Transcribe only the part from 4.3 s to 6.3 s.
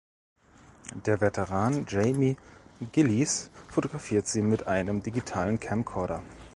mit einem digitalen Camcorder.